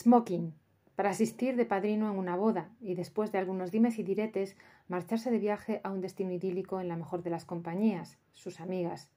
Smoking. 0.00 0.54
Para 0.96 1.10
asistir 1.10 1.56
de 1.56 1.66
padrino 1.66 2.10
en 2.10 2.16
una 2.16 2.34
boda 2.34 2.70
y 2.80 2.94
después 2.94 3.32
de 3.32 3.38
algunos 3.38 3.70
dimes 3.70 3.98
y 3.98 4.02
diretes 4.02 4.56
marcharse 4.88 5.30
de 5.30 5.38
viaje 5.38 5.82
a 5.84 5.90
un 5.90 6.00
destino 6.00 6.32
idílico 6.32 6.80
en 6.80 6.88
la 6.88 6.96
mejor 6.96 7.22
de 7.22 7.28
las 7.28 7.44
compañías, 7.44 8.16
sus 8.32 8.60
amigas. 8.60 9.10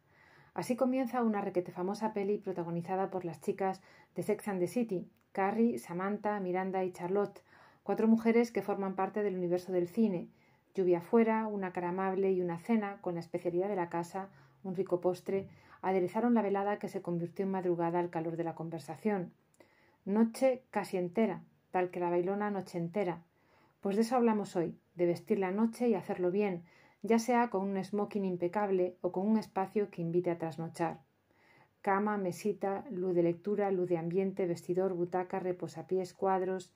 Así 0.54 0.76
comienza 0.76 1.24
una 1.24 1.40
requete 1.40 1.72
famosa 1.72 2.12
peli 2.12 2.38
protagonizada 2.38 3.12
por 3.12 3.24
las 3.24 3.40
chicas 3.40 3.82
de 4.14 4.24
Sex 4.24 4.46
and 4.50 4.60
the 4.60 4.68
City, 4.68 5.10
Carrie, 5.32 5.80
Samantha, 5.80 6.38
Miranda 6.42 6.84
y 6.84 6.92
Charlotte, 6.92 7.42
cuatro 7.84 8.10
mujeres 8.10 8.52
que 8.52 8.62
forman 8.62 8.96
parte 8.96 9.24
del 9.24 9.38
universo 9.38 9.72
del 9.72 9.88
cine. 9.88 10.28
Lluvia 10.76 11.00
fuera, 11.00 11.48
una 11.48 11.72
cara 11.72 11.90
amable 11.90 12.34
y 12.34 12.42
una 12.42 12.60
cena 12.60 12.98
con 13.00 13.14
la 13.14 13.22
especialidad 13.22 13.70
de 13.70 13.78
la 13.78 13.88
casa, 13.88 14.28
un 14.66 14.76
rico 14.76 15.00
postre, 15.00 15.48
aderezaron 15.82 16.34
la 16.34 16.42
velada 16.42 16.78
que 16.78 16.90
se 16.90 17.02
convirtió 17.02 17.46
en 17.46 17.52
madrugada 17.52 18.00
al 18.00 18.10
calor 18.10 18.36
de 18.36 18.44
la 18.44 18.56
conversación. 18.56 19.32
Noche 20.06 20.66
casi 20.70 20.98
entera, 20.98 21.46
tal 21.72 21.90
que 21.90 22.02
la 22.02 22.10
bailona 22.10 22.52
noche 22.52 22.78
entera. 22.78 23.24
Pues 23.80 23.96
de 23.96 24.02
eso 24.02 24.18
hablamos 24.18 24.58
hoy, 24.58 24.78
de 24.96 25.06
vestir 25.06 25.40
la 25.40 25.52
noche 25.52 25.88
y 25.88 25.94
hacerlo 25.94 26.30
bien, 26.30 26.66
ya 27.04 27.20
sea 27.20 27.50
con 27.50 27.70
un 27.70 27.82
smoking 27.82 28.26
impecable 28.26 28.98
o 29.00 29.14
con 29.14 29.26
un 29.26 29.38
espacio 29.38 29.90
que 29.90 30.02
invite 30.02 30.30
a 30.30 30.38
trasnochar. 30.38 31.00
Cama, 31.82 32.18
mesita, 32.18 32.84
luz 32.92 33.16
de 33.16 33.24
lectura, 33.24 33.72
luz 33.72 33.88
de 33.88 33.98
ambiente, 33.98 34.46
vestidor, 34.46 34.94
butaca, 34.94 35.40
reposapiés, 35.40 36.14
cuadros. 36.14 36.74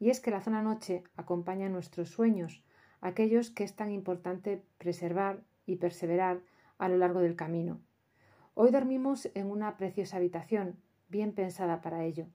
Y 0.00 0.10
es 0.10 0.18
que 0.18 0.32
la 0.32 0.40
zona 0.40 0.60
noche 0.60 1.04
acompaña 1.16 1.68
nuestros 1.68 2.08
sueños, 2.08 2.64
aquellos 3.00 3.50
que 3.50 3.62
es 3.62 3.76
tan 3.76 3.92
importante 3.92 4.64
preservar 4.78 5.44
y 5.64 5.76
perseverar 5.76 6.40
a 6.78 6.88
lo 6.88 6.96
largo 6.98 7.20
del 7.20 7.36
camino. 7.36 7.80
Hoy 8.54 8.72
dormimos 8.72 9.30
en 9.34 9.48
una 9.48 9.76
preciosa 9.76 10.16
habitación, 10.16 10.80
bien 11.08 11.34
pensada 11.34 11.80
para 11.80 12.02
ello. 12.02 12.26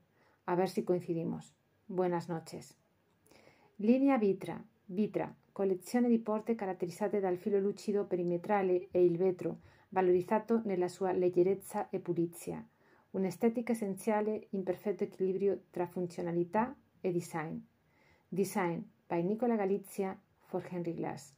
A 0.50 0.56
ver 0.56 0.68
si 0.68 0.82
coincidimos. 0.82 1.54
Buenas 1.86 2.28
noches. 2.28 2.76
Linea 3.76 4.18
Vitra, 4.18 4.60
Vitra, 4.86 5.32
collezione 5.52 6.08
di 6.08 6.18
porte 6.18 6.56
caratterizzate 6.56 7.20
dal 7.20 7.36
filo 7.36 7.60
lucido 7.60 8.04
perimetrale 8.04 8.88
e 8.90 9.04
il 9.04 9.16
vetro, 9.16 9.60
valorizzato 9.90 10.60
nella 10.64 10.88
sua 10.88 11.12
leggerezza 11.12 11.88
e 11.88 12.00
pulizia. 12.00 12.66
Un'estetica 13.12 13.74
essenziale 13.74 14.48
in 14.50 14.64
perfetto 14.64 15.04
equilibrio 15.04 15.66
tra 15.70 15.86
funzionalità 15.86 16.76
e 17.00 17.12
design. 17.12 17.56
Design 18.28 18.80
by 19.06 19.22
Nicola 19.22 19.54
Galizia 19.54 20.20
for 20.46 20.66
Henry 20.68 20.94
Glass. 20.94 21.32